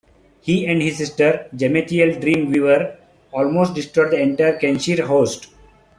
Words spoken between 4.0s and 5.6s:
the entire Kencyr host.